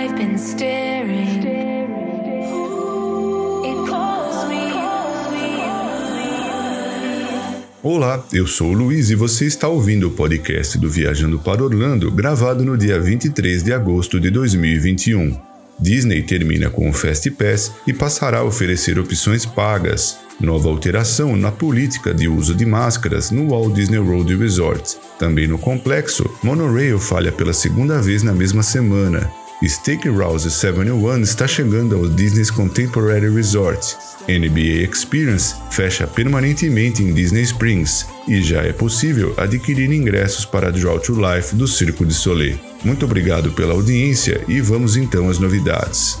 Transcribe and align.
I've 0.00 0.16
been 0.16 0.38
staring. 0.38 1.30
Olá, 7.82 8.24
eu 8.32 8.46
sou 8.46 8.70
o 8.70 8.72
Luiz 8.72 9.10
e 9.10 9.14
você 9.14 9.44
está 9.44 9.68
ouvindo 9.68 10.08
o 10.08 10.10
podcast 10.10 10.78
do 10.78 10.88
Viajando 10.88 11.38
para 11.38 11.62
Orlando, 11.62 12.10
gravado 12.10 12.64
no 12.64 12.78
dia 12.78 12.98
23 12.98 13.62
de 13.62 13.74
agosto 13.74 14.18
de 14.18 14.30
2021. 14.30 15.38
Disney 15.78 16.22
termina 16.22 16.70
com 16.70 16.88
o 16.88 16.92
Fast 16.94 17.30
Pass 17.32 17.72
e 17.86 17.92
passará 17.92 18.38
a 18.38 18.44
oferecer 18.44 18.98
opções 18.98 19.44
pagas. 19.44 20.18
Nova 20.40 20.70
alteração 20.70 21.36
na 21.36 21.52
política 21.52 22.14
de 22.14 22.26
uso 22.26 22.54
de 22.54 22.64
máscaras 22.64 23.30
no 23.30 23.50
Walt 23.50 23.74
Disney 23.74 23.98
World 23.98 24.34
Resort. 24.36 24.96
Também 25.18 25.46
no 25.46 25.58
complexo, 25.58 26.24
Monorail 26.42 26.98
falha 26.98 27.30
pela 27.30 27.52
segunda 27.52 28.00
vez 28.00 28.22
na 28.22 28.32
mesma 28.32 28.62
semana. 28.62 29.30
Steakhouse 29.68 30.50
71 30.50 31.20
está 31.20 31.46
chegando 31.46 31.94
ao 31.94 32.08
Disney's 32.08 32.50
Contemporary 32.50 33.28
Resort. 33.28 33.94
NBA 34.26 34.90
Experience 34.90 35.54
fecha 35.70 36.06
permanentemente 36.06 37.02
em 37.02 37.12
Disney 37.12 37.42
Springs 37.42 38.06
e 38.26 38.42
já 38.42 38.62
é 38.62 38.72
possível 38.72 39.34
adquirir 39.36 39.92
ingressos 39.92 40.46
para 40.46 40.72
Draw 40.72 40.98
to 41.00 41.14
Life 41.14 41.54
do 41.54 41.68
Circo 41.68 42.06
de 42.06 42.14
Soleil. 42.14 42.58
Muito 42.82 43.04
obrigado 43.04 43.50
pela 43.52 43.74
audiência 43.74 44.42
e 44.48 44.62
vamos 44.62 44.96
então 44.96 45.28
às 45.28 45.38
novidades. 45.38 46.18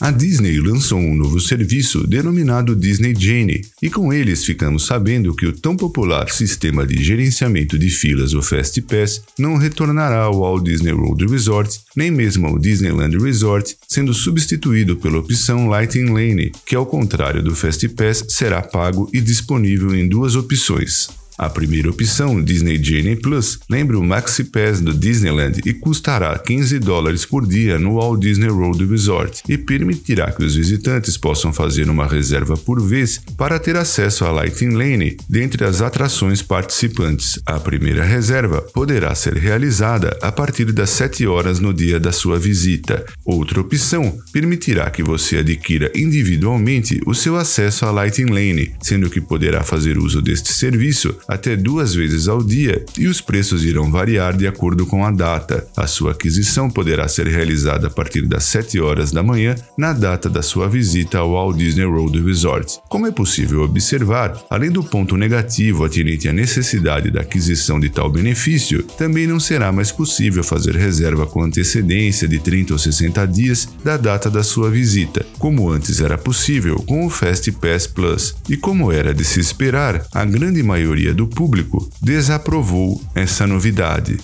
A 0.00 0.10
Disney 0.10 0.58
lançou 0.58 0.98
um 0.98 1.14
novo 1.14 1.38
serviço 1.38 2.04
denominado 2.04 2.74
Disney 2.74 3.14
Genie, 3.16 3.64
e 3.80 3.88
com 3.88 4.12
eles 4.12 4.44
ficamos 4.44 4.86
sabendo 4.86 5.34
que 5.36 5.46
o 5.46 5.52
tão 5.52 5.76
popular 5.76 6.30
sistema 6.30 6.84
de 6.84 7.02
gerenciamento 7.02 7.78
de 7.78 7.88
filas, 7.90 8.34
o 8.34 8.42
Fast 8.42 8.82
Pass, 8.82 9.22
não 9.38 9.56
retornará 9.56 10.22
ao 10.22 10.40
Walt 10.40 10.64
Disney 10.64 10.92
World 10.92 11.26
Resort, 11.26 11.80
nem 11.96 12.10
mesmo 12.10 12.48
ao 12.48 12.58
Disneyland 12.58 13.16
Resort, 13.18 13.76
sendo 13.88 14.12
substituído 14.12 14.96
pela 14.96 15.18
opção 15.18 15.68
Lightning 15.68 16.10
Lane, 16.10 16.52
que 16.66 16.74
ao 16.74 16.84
contrário 16.84 17.42
do 17.42 17.54
Fast 17.54 17.88
Pass 17.90 18.24
será 18.28 18.60
pago 18.60 19.08
e 19.12 19.20
disponível 19.20 19.94
em 19.94 20.08
duas 20.08 20.34
opções. 20.34 21.08
A 21.36 21.50
primeira 21.50 21.90
opção, 21.90 22.40
Disney 22.40 22.82
Genie 22.82 23.16
Plus, 23.16 23.58
lembra 23.68 23.98
o 23.98 24.04
Maxi 24.04 24.44
Pass 24.44 24.80
do 24.80 24.94
Disneyland 24.94 25.60
e 25.66 25.74
custará 25.74 26.38
15 26.38 26.78
dólares 26.78 27.26
por 27.26 27.44
dia 27.44 27.76
no 27.76 27.96
Walt 27.96 28.20
Disney 28.20 28.50
World 28.50 28.86
Resort 28.86 29.42
e 29.48 29.58
permitirá 29.58 30.30
que 30.30 30.44
os 30.44 30.54
visitantes 30.54 31.16
possam 31.16 31.52
fazer 31.52 31.90
uma 31.90 32.06
reserva 32.06 32.56
por 32.56 32.80
vez 32.80 33.20
para 33.36 33.58
ter 33.58 33.76
acesso 33.76 34.24
à 34.24 34.30
Lightning 34.30 34.76
Lane 34.76 35.16
dentre 35.28 35.64
as 35.64 35.82
atrações 35.82 36.40
participantes. 36.40 37.40
A 37.44 37.58
primeira 37.58 38.04
reserva 38.04 38.62
poderá 38.72 39.12
ser 39.16 39.34
realizada 39.34 40.16
a 40.22 40.30
partir 40.30 40.70
das 40.70 40.90
7 40.90 41.26
horas 41.26 41.58
no 41.58 41.74
dia 41.74 41.98
da 41.98 42.12
sua 42.12 42.38
visita. 42.38 43.04
Outra 43.24 43.60
opção 43.60 44.16
permitirá 44.32 44.88
que 44.88 45.02
você 45.02 45.38
adquira 45.38 45.90
individualmente 45.96 47.00
o 47.04 47.14
seu 47.14 47.36
acesso 47.36 47.86
à 47.86 47.90
Lightning 47.90 48.30
Lane, 48.30 48.72
sendo 48.80 49.10
que 49.10 49.20
poderá 49.20 49.64
fazer 49.64 49.98
uso 49.98 50.22
deste 50.22 50.52
serviço 50.52 51.16
até 51.28 51.56
duas 51.56 51.94
vezes 51.94 52.28
ao 52.28 52.42
dia 52.42 52.84
e 52.98 53.06
os 53.06 53.20
preços 53.20 53.64
irão 53.64 53.90
variar 53.90 54.36
de 54.36 54.46
acordo 54.46 54.86
com 54.86 55.04
a 55.04 55.10
data. 55.10 55.66
A 55.76 55.86
sua 55.86 56.12
aquisição 56.12 56.70
poderá 56.70 57.08
ser 57.08 57.26
realizada 57.26 57.86
a 57.86 57.90
partir 57.90 58.26
das 58.26 58.44
7 58.44 58.80
horas 58.80 59.10
da 59.10 59.22
manhã 59.22 59.54
na 59.76 59.92
data 59.92 60.28
da 60.28 60.42
sua 60.42 60.68
visita 60.68 61.18
ao 61.18 61.32
Walt 61.32 61.56
Disney 61.56 61.84
World 61.84 62.22
Resort. 62.22 62.78
Como 62.88 63.06
é 63.06 63.10
possível 63.10 63.62
observar, 63.62 64.44
além 64.50 64.70
do 64.70 64.82
ponto 64.82 65.16
negativo 65.16 65.84
atinente 65.84 66.28
à 66.28 66.32
necessidade 66.32 67.10
da 67.10 67.20
aquisição 67.20 67.80
de 67.80 67.88
tal 67.88 68.10
benefício, 68.10 68.82
também 68.82 69.26
não 69.26 69.40
será 69.40 69.72
mais 69.72 69.90
possível 69.90 70.44
fazer 70.44 70.76
reserva 70.76 71.26
com 71.26 71.42
antecedência 71.42 72.28
de 72.28 72.38
30 72.38 72.72
ou 72.72 72.78
60 72.78 73.26
dias 73.26 73.68
da 73.82 73.96
data 73.96 74.30
da 74.30 74.42
sua 74.42 74.70
visita, 74.70 75.24
como 75.38 75.70
antes 75.70 76.00
era 76.00 76.18
possível 76.18 76.76
com 76.86 77.06
o 77.06 77.10
Fast 77.10 77.50
Pass 77.52 77.86
Plus. 77.86 78.34
E 78.48 78.56
como 78.56 78.92
era 78.92 79.14
de 79.14 79.24
se 79.24 79.40
esperar, 79.40 80.04
a 80.12 80.24
grande 80.24 80.62
maioria 80.62 81.13
do 81.14 81.26
público 81.26 81.88
desaprovou 82.02 83.00
essa 83.14 83.46
novidade. 83.46 84.18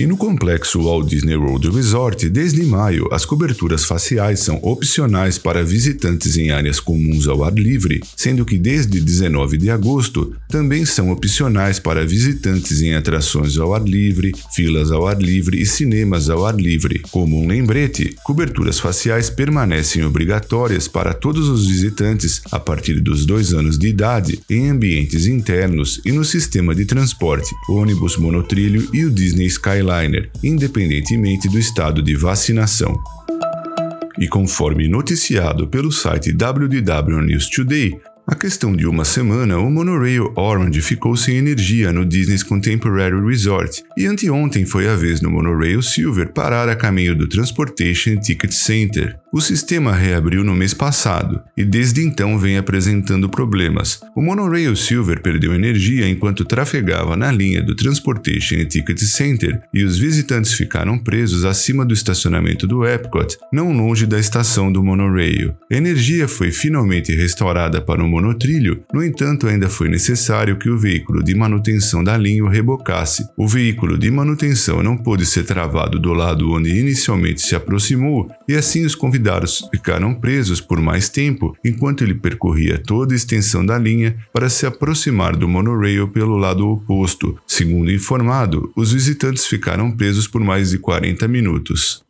E 0.00 0.06
no 0.06 0.16
complexo 0.16 0.82
Walt 0.82 1.10
Disney 1.10 1.36
World 1.36 1.68
Resort, 1.68 2.26
desde 2.30 2.62
maio, 2.62 3.06
as 3.12 3.26
coberturas 3.26 3.84
faciais 3.84 4.40
são 4.40 4.58
opcionais 4.62 5.36
para 5.36 5.62
visitantes 5.62 6.38
em 6.38 6.50
áreas 6.50 6.80
comuns 6.80 7.28
ao 7.28 7.44
ar 7.44 7.52
livre, 7.52 8.00
sendo 8.16 8.46
que 8.46 8.56
desde 8.56 8.98
19 8.98 9.58
de 9.58 9.68
agosto 9.68 10.34
também 10.48 10.86
são 10.86 11.10
opcionais 11.10 11.78
para 11.78 12.06
visitantes 12.06 12.80
em 12.80 12.94
atrações 12.94 13.58
ao 13.58 13.74
ar 13.74 13.82
livre, 13.82 14.32
filas 14.56 14.90
ao 14.90 15.06
ar 15.06 15.20
livre 15.20 15.60
e 15.60 15.66
cinemas 15.66 16.30
ao 16.30 16.46
ar 16.46 16.58
livre. 16.58 17.02
Como 17.10 17.38
um 17.38 17.46
lembrete, 17.46 18.16
coberturas 18.24 18.80
faciais 18.80 19.28
permanecem 19.28 20.02
obrigatórias 20.02 20.88
para 20.88 21.12
todos 21.12 21.46
os 21.46 21.66
visitantes 21.66 22.40
a 22.50 22.58
partir 22.58 23.00
dos 23.00 23.26
dois 23.26 23.52
anos 23.52 23.78
de 23.78 23.88
idade 23.88 24.40
em 24.48 24.70
ambientes 24.70 25.26
internos 25.26 26.00
e 26.06 26.10
no 26.10 26.24
sistema 26.24 26.74
de 26.74 26.86
transporte, 26.86 27.50
ônibus 27.68 28.16
monotrilho 28.16 28.88
e 28.94 29.04
o 29.04 29.10
Disney 29.10 29.44
Sky 29.44 29.89
Skyliner, 29.90 30.30
independentemente 30.42 31.48
do 31.48 31.58
estado 31.58 32.00
de 32.00 32.14
vacinação. 32.14 32.96
E 34.18 34.28
conforme 34.28 34.88
noticiado 34.88 35.66
pelo 35.66 35.90
site 35.90 36.30
WDW 36.30 37.20
News 37.22 37.48
Today, 37.48 37.98
a 38.26 38.34
questão 38.36 38.76
de 38.76 38.86
uma 38.86 39.04
semana, 39.04 39.58
o 39.58 39.68
monorail 39.68 40.32
Orange 40.36 40.80
ficou 40.80 41.16
sem 41.16 41.38
energia 41.38 41.92
no 41.92 42.06
Disney's 42.06 42.44
Contemporary 42.44 43.20
Resort 43.20 43.82
e 43.96 44.06
anteontem 44.06 44.64
foi 44.64 44.86
a 44.86 44.94
vez 44.94 45.20
no 45.20 45.30
monorail 45.30 45.82
Silver 45.82 46.32
parar 46.32 46.68
a 46.68 46.76
caminho 46.76 47.16
do 47.16 47.28
Transportation 47.28 48.20
Ticket 48.20 48.52
Center. 48.52 49.18
O 49.32 49.40
sistema 49.40 49.94
reabriu 49.94 50.42
no 50.42 50.56
mês 50.56 50.74
passado 50.74 51.40
e 51.56 51.64
desde 51.64 52.02
então 52.02 52.36
vem 52.36 52.58
apresentando 52.58 53.28
problemas. 53.28 54.00
O 54.16 54.20
monorail 54.20 54.74
Silver 54.74 55.22
perdeu 55.22 55.54
energia 55.54 56.08
enquanto 56.08 56.44
trafegava 56.44 57.16
na 57.16 57.30
linha 57.30 57.62
do 57.62 57.76
Transportation 57.76 58.64
Ticket 58.64 58.98
Center 58.98 59.62
e 59.72 59.84
os 59.84 60.00
visitantes 60.00 60.54
ficaram 60.54 60.98
presos 60.98 61.44
acima 61.44 61.84
do 61.84 61.94
estacionamento 61.94 62.66
do 62.66 62.84
Epcot, 62.84 63.38
não 63.52 63.72
longe 63.72 64.04
da 64.04 64.18
estação 64.18 64.72
do 64.72 64.82
monorail. 64.82 65.54
A 65.70 65.76
energia 65.76 66.26
foi 66.26 66.50
finalmente 66.50 67.14
restaurada 67.14 67.80
para 67.80 68.02
o 68.02 68.08
monotrilho, 68.08 68.82
no 68.92 69.04
entanto, 69.04 69.46
ainda 69.46 69.68
foi 69.68 69.88
necessário 69.88 70.58
que 70.58 70.68
o 70.68 70.76
veículo 70.76 71.22
de 71.22 71.36
manutenção 71.36 72.02
da 72.02 72.16
linha 72.16 72.42
o 72.42 72.48
rebocasse. 72.48 73.28
O 73.36 73.46
veículo 73.46 73.96
de 73.96 74.10
manutenção 74.10 74.82
não 74.82 74.96
pôde 74.96 75.24
ser 75.24 75.44
travado 75.44 76.00
do 76.00 76.12
lado 76.12 76.50
onde 76.50 76.76
inicialmente 76.76 77.42
se 77.42 77.54
aproximou 77.54 78.28
e 78.48 78.56
assim 78.56 78.84
os 78.84 78.96
convidados 78.96 79.19
convidados 79.20 79.68
ficaram 79.70 80.14
presos 80.14 80.60
por 80.60 80.80
mais 80.80 81.10
tempo 81.10 81.54
enquanto 81.62 82.02
ele 82.02 82.14
percorria 82.14 82.78
toda 82.78 83.12
a 83.12 83.16
extensão 83.16 83.64
da 83.64 83.78
linha 83.78 84.16
para 84.32 84.48
se 84.48 84.64
aproximar 84.64 85.36
do 85.36 85.46
monorail 85.46 86.08
pelo 86.08 86.36
lado 86.36 86.66
oposto. 86.66 87.38
Segundo 87.46 87.92
informado, 87.92 88.72
os 88.74 88.92
visitantes 88.92 89.46
ficaram 89.46 89.90
presos 89.92 90.26
por 90.26 90.40
mais 90.40 90.70
de 90.70 90.78
40 90.78 91.28
minutos. 91.28 92.02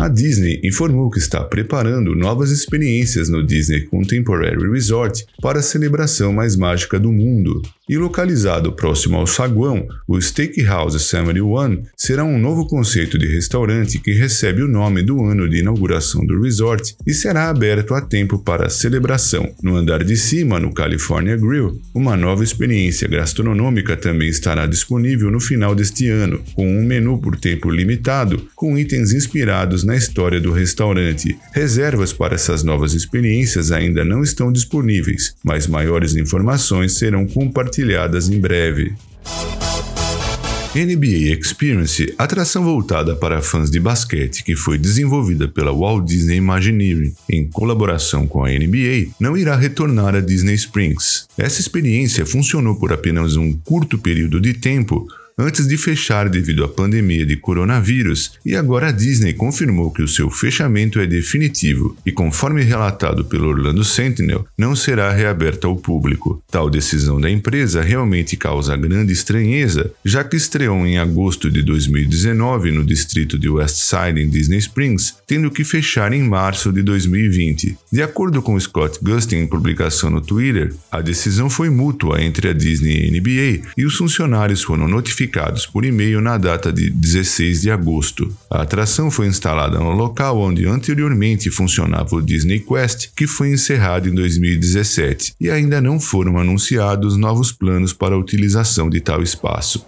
A 0.00 0.08
Disney 0.08 0.60
informou 0.64 1.10
que 1.10 1.18
está 1.18 1.44
preparando 1.44 2.14
novas 2.14 2.50
experiências 2.50 3.28
no 3.28 3.46
Disney 3.46 3.82
Contemporary 3.82 4.68
Resort 4.70 5.26
para 5.42 5.60
a 5.60 5.62
celebração 5.62 6.32
mais 6.32 6.56
mágica 6.56 6.98
do 6.98 7.12
mundo. 7.12 7.60
E 7.90 7.98
localizado 7.98 8.70
próximo 8.70 9.16
ao 9.16 9.26
saguão, 9.26 9.84
o 10.06 10.22
Steakhouse 10.22 10.96
71 10.96 11.82
será 11.96 12.22
um 12.22 12.38
novo 12.38 12.64
conceito 12.68 13.18
de 13.18 13.26
restaurante 13.26 13.98
que 13.98 14.12
recebe 14.12 14.62
o 14.62 14.68
nome 14.68 15.02
do 15.02 15.24
ano 15.24 15.48
de 15.48 15.58
inauguração 15.58 16.24
do 16.24 16.40
resort 16.40 16.94
e 17.04 17.12
será 17.12 17.48
aberto 17.48 17.92
a 17.92 18.00
tempo 18.00 18.38
para 18.38 18.68
a 18.68 18.70
celebração. 18.70 19.52
No 19.60 19.74
andar 19.74 20.04
de 20.04 20.16
cima, 20.16 20.60
no 20.60 20.72
California 20.72 21.36
Grill, 21.36 21.80
uma 21.92 22.16
nova 22.16 22.44
experiência 22.44 23.08
gastronômica 23.08 23.96
também 23.96 24.28
estará 24.28 24.66
disponível 24.66 25.28
no 25.28 25.40
final 25.40 25.74
deste 25.74 26.08
ano, 26.08 26.40
com 26.54 26.68
um 26.68 26.84
menu 26.84 27.18
por 27.18 27.34
tempo 27.34 27.68
limitado, 27.68 28.46
com 28.54 28.78
itens 28.78 29.12
inspirados 29.12 29.82
na 29.82 29.96
história 29.96 30.40
do 30.40 30.52
restaurante. 30.52 31.36
Reservas 31.52 32.12
para 32.12 32.36
essas 32.36 32.62
novas 32.62 32.94
experiências 32.94 33.72
ainda 33.72 34.04
não 34.04 34.22
estão 34.22 34.52
disponíveis, 34.52 35.34
mas 35.42 35.66
maiores 35.66 36.14
informações 36.14 36.96
serão 36.96 37.26
compartilhadas 37.26 37.79
em 38.28 38.38
breve. 38.38 38.94
NBA 40.72 41.36
Experience, 41.40 42.14
atração 42.16 42.62
voltada 42.62 43.16
para 43.16 43.42
fãs 43.42 43.70
de 43.70 43.80
basquete 43.80 44.44
que 44.44 44.54
foi 44.54 44.78
desenvolvida 44.78 45.48
pela 45.48 45.72
Walt 45.72 46.06
Disney 46.06 46.36
Imagineering 46.36 47.12
em 47.28 47.48
colaboração 47.48 48.24
com 48.26 48.44
a 48.44 48.50
NBA, 48.50 49.08
não 49.18 49.36
irá 49.36 49.56
retornar 49.56 50.14
a 50.14 50.20
Disney 50.20 50.54
Springs. 50.54 51.26
Essa 51.36 51.60
experiência 51.60 52.24
funcionou 52.24 52.76
por 52.76 52.92
apenas 52.92 53.34
um 53.34 53.52
curto 53.52 53.98
período 53.98 54.40
de 54.40 54.54
tempo 54.54 55.08
antes 55.40 55.66
de 55.66 55.78
fechar 55.78 56.28
devido 56.28 56.62
à 56.62 56.68
pandemia 56.68 57.24
de 57.24 57.34
coronavírus, 57.34 58.32
e 58.44 58.54
agora 58.54 58.88
a 58.88 58.92
Disney 58.92 59.32
confirmou 59.32 59.90
que 59.90 60.02
o 60.02 60.08
seu 60.08 60.30
fechamento 60.30 61.00
é 61.00 61.06
definitivo 61.06 61.96
e, 62.04 62.12
conforme 62.12 62.62
relatado 62.62 63.24
pelo 63.24 63.48
Orlando 63.48 63.82
Sentinel, 63.82 64.46
não 64.56 64.76
será 64.76 65.10
reaberta 65.10 65.66
ao 65.66 65.76
público. 65.76 66.42
Tal 66.50 66.68
decisão 66.68 67.18
da 67.18 67.30
empresa 67.30 67.80
realmente 67.80 68.36
causa 68.36 68.76
grande 68.76 69.14
estranheza, 69.14 69.90
já 70.04 70.22
que 70.22 70.36
estreou 70.36 70.86
em 70.86 70.98
agosto 70.98 71.50
de 71.50 71.62
2019 71.62 72.70
no 72.70 72.84
distrito 72.84 73.38
de 73.38 73.48
West 73.48 73.76
Side 73.76 74.20
em 74.20 74.28
Disney 74.28 74.58
Springs, 74.58 75.14
tendo 75.26 75.50
que 75.50 75.64
fechar 75.64 76.12
em 76.12 76.22
março 76.22 76.70
de 76.70 76.82
2020. 76.82 77.78
De 77.90 78.02
acordo 78.02 78.42
com 78.42 78.60
Scott 78.60 78.98
Gustin 79.02 79.36
em 79.36 79.46
publicação 79.46 80.10
no 80.10 80.20
Twitter, 80.20 80.74
a 80.92 81.00
decisão 81.00 81.48
foi 81.48 81.70
mútua 81.70 82.22
entre 82.22 82.48
a 82.48 82.52
Disney 82.52 83.06
e 83.06 83.08
a 83.08 83.20
NBA 83.20 83.68
e 83.78 83.86
os 83.86 83.96
funcionários 83.96 84.62
foram 84.62 84.86
notificados 84.86 85.29
por 85.66 85.84
e-mail 85.84 86.20
na 86.20 86.36
data 86.36 86.72
de 86.72 86.90
16 86.90 87.62
de 87.62 87.70
agosto. 87.70 88.32
A 88.50 88.62
atração 88.62 89.10
foi 89.10 89.26
instalada 89.26 89.78
no 89.78 89.92
local 89.92 90.38
onde 90.38 90.66
anteriormente 90.66 91.50
funcionava 91.50 92.16
o 92.16 92.22
Disney 92.22 92.60
Quest, 92.60 93.10
que 93.14 93.26
foi 93.26 93.52
encerrado 93.52 94.08
em 94.08 94.14
2017, 94.14 95.34
e 95.40 95.50
ainda 95.50 95.80
não 95.80 96.00
foram 96.00 96.38
anunciados 96.38 97.16
novos 97.16 97.52
planos 97.52 97.92
para 97.92 98.14
a 98.14 98.18
utilização 98.18 98.90
de 98.90 99.00
tal 99.00 99.22
espaço. 99.22 99.84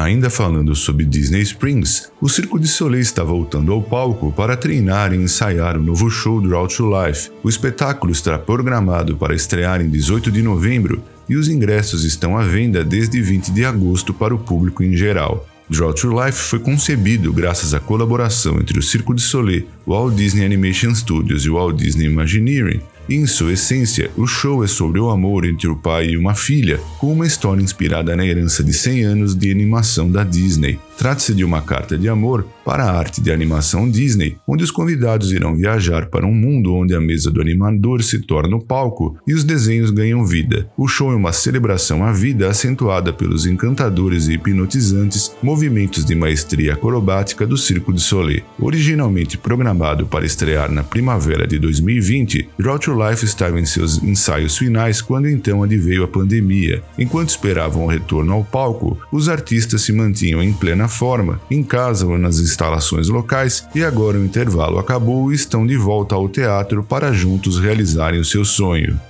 Ainda 0.00 0.30
falando 0.30 0.74
sobre 0.74 1.04
Disney 1.04 1.42
Springs, 1.42 2.10
o 2.22 2.28
Circo 2.28 2.58
de 2.58 2.66
Soleil 2.66 3.02
está 3.02 3.22
voltando 3.22 3.70
ao 3.70 3.82
palco 3.82 4.32
para 4.32 4.56
treinar 4.56 5.12
e 5.12 5.18
ensaiar 5.18 5.76
o 5.76 5.82
novo 5.82 6.08
show 6.08 6.40
Draw 6.40 6.68
to 6.68 6.88
Life. 6.88 7.30
O 7.42 7.50
espetáculo 7.50 8.10
está 8.10 8.38
programado 8.38 9.18
para 9.18 9.34
estrear 9.34 9.82
em 9.82 9.90
18 9.90 10.32
de 10.32 10.40
novembro 10.40 11.02
e 11.30 11.36
os 11.36 11.48
ingressos 11.48 12.04
estão 12.04 12.36
à 12.36 12.42
venda 12.42 12.84
desde 12.84 13.22
20 13.22 13.52
de 13.52 13.64
agosto 13.64 14.12
para 14.12 14.34
o 14.34 14.38
público 14.38 14.82
em 14.82 14.96
geral. 14.96 15.48
Draw 15.70 15.94
to 15.94 16.10
Life 16.10 16.36
foi 16.36 16.58
concebido 16.58 17.32
graças 17.32 17.72
à 17.72 17.78
colaboração 17.78 18.58
entre 18.58 18.76
o 18.76 18.82
Circo 18.82 19.14
de 19.14 19.22
Soleil, 19.22 19.68
Walt 19.86 20.16
Disney 20.16 20.44
Animation 20.44 20.92
Studios 20.92 21.46
e 21.46 21.48
Walt 21.48 21.76
Disney 21.76 22.06
Imagineering, 22.06 22.80
em 23.10 23.26
sua 23.26 23.54
essência, 23.54 24.08
o 24.16 24.24
show 24.24 24.62
é 24.62 24.68
sobre 24.68 25.00
o 25.00 25.10
amor 25.10 25.44
entre 25.44 25.66
o 25.66 25.74
pai 25.74 26.10
e 26.10 26.16
uma 26.16 26.32
filha, 26.32 26.78
com 26.96 27.12
uma 27.12 27.26
história 27.26 27.60
inspirada 27.60 28.14
na 28.14 28.24
herança 28.24 28.62
de 28.62 28.72
100 28.72 29.02
anos 29.02 29.34
de 29.34 29.50
animação 29.50 30.08
da 30.08 30.22
Disney. 30.22 30.78
Trata-se 31.00 31.32
de 31.32 31.42
uma 31.42 31.62
carta 31.62 31.96
de 31.96 32.10
amor 32.10 32.46
para 32.62 32.84
a 32.84 32.92
arte 32.92 33.22
de 33.22 33.32
animação 33.32 33.90
Disney, 33.90 34.36
onde 34.46 34.62
os 34.62 34.70
convidados 34.70 35.32
irão 35.32 35.56
viajar 35.56 36.04
para 36.10 36.26
um 36.26 36.34
mundo 36.34 36.74
onde 36.74 36.94
a 36.94 37.00
mesa 37.00 37.30
do 37.30 37.40
animador 37.40 38.02
se 38.02 38.18
torna 38.18 38.54
o 38.54 38.62
palco 38.62 39.16
e 39.26 39.32
os 39.32 39.42
desenhos 39.42 39.90
ganham 39.90 40.26
vida. 40.26 40.68
O 40.76 40.86
show 40.86 41.10
é 41.10 41.14
uma 41.14 41.32
celebração 41.32 42.04
à 42.04 42.12
vida 42.12 42.50
acentuada 42.50 43.14
pelos 43.14 43.46
encantadores 43.46 44.28
e 44.28 44.34
hipnotizantes 44.34 45.32
movimentos 45.42 46.04
de 46.04 46.14
maestria 46.14 46.74
acrobática 46.74 47.46
do 47.46 47.56
Circo 47.56 47.94
de 47.94 48.00
Soleil. 48.02 48.42
Originalmente 48.58 49.38
programado 49.38 50.04
para 50.04 50.26
estrear 50.26 50.70
na 50.70 50.82
primavera 50.82 51.46
de 51.46 51.58
2020, 51.58 52.46
Draw 52.58 52.78
to 52.78 52.92
Life 52.92 53.24
estava 53.24 53.58
em 53.58 53.64
seus 53.64 54.02
ensaios 54.02 54.58
finais 54.58 55.00
quando 55.00 55.30
então 55.30 55.62
adveio 55.62 56.04
a 56.04 56.08
pandemia. 56.08 56.82
Enquanto 56.98 57.30
esperavam 57.30 57.84
o 57.84 57.88
retorno 57.88 58.34
ao 58.34 58.44
palco, 58.44 58.98
os 59.10 59.30
artistas 59.30 59.80
se 59.80 59.94
mantinham 59.94 60.42
em 60.42 60.52
plena 60.52 60.89
forma, 60.90 61.40
em 61.50 61.62
casa 61.62 62.06
ou 62.06 62.18
nas 62.18 62.38
instalações 62.38 63.08
locais, 63.08 63.66
e 63.74 63.82
agora 63.82 64.18
o 64.18 64.24
intervalo 64.24 64.78
acabou 64.78 65.32
e 65.32 65.34
estão 65.34 65.66
de 65.66 65.76
volta 65.76 66.14
ao 66.14 66.28
teatro 66.28 66.84
para 66.84 67.12
juntos 67.12 67.58
realizarem 67.58 68.20
o 68.20 68.24
seu 68.24 68.44
sonho. 68.44 69.00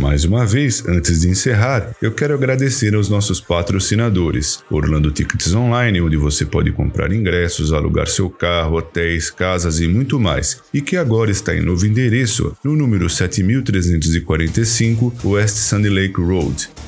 Mais 0.00 0.24
uma 0.24 0.44
vez, 0.46 0.82
antes 0.88 1.20
de 1.20 1.28
encerrar, 1.28 1.94
eu 2.00 2.12
quero 2.12 2.32
agradecer 2.32 2.94
aos 2.94 3.10
nossos 3.10 3.38
patrocinadores: 3.38 4.64
Orlando 4.70 5.10
Tickets 5.10 5.54
Online, 5.54 6.00
onde 6.00 6.16
você 6.16 6.46
pode 6.46 6.72
comprar 6.72 7.12
ingressos, 7.12 7.70
alugar 7.70 8.08
seu 8.08 8.30
carro, 8.30 8.78
hotéis, 8.78 9.30
casas 9.30 9.78
e 9.78 9.86
muito 9.86 10.18
mais, 10.18 10.62
e 10.72 10.80
que 10.80 10.96
agora 10.96 11.30
está 11.30 11.54
em 11.54 11.60
novo 11.60 11.86
endereço, 11.86 12.56
no 12.64 12.74
número 12.74 13.10
7345 13.10 15.12
West 15.22 15.56
Sandy 15.56 15.90
Lake 15.90 16.18
Road. 16.18 16.70